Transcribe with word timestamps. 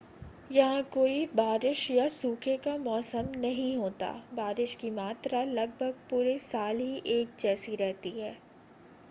यहां 0.49 0.81
कोई 0.93 1.25
बारिश 1.35 1.81
या 1.91 2.07
सूखे 2.09 2.55
का 2.63 2.75
मौसम 2.77 3.29
नहीं 3.37 3.75
होता 3.77 4.09
बारिश 4.33 4.73
की 4.75 4.89
मात्रा 4.93 5.43
लगभग 5.51 6.01
पूरे 6.09 6.37
साल 6.41 6.79
ही 6.79 7.01
एक 7.19 7.35
जैसी 7.39 7.75
रहती 7.77 8.19
है 8.19 8.35